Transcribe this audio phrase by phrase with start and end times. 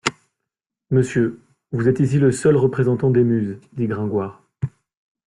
[0.89, 1.39] Monsieur,
[1.71, 4.41] vous êtes ici le seul représentant des muses, dit Gringoire.